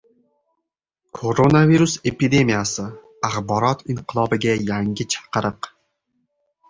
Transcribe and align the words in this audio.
Koronavirus 1.17 1.93
epidemiyasi– 2.11 2.87
«axborot 3.29 3.87
inqilobi»ga 3.95 4.57
yangi 4.71 5.09
chaqiriq 5.17 5.71